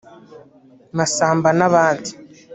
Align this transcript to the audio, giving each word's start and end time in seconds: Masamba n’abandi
Masamba 0.97 1.49
n’abandi 1.59 2.11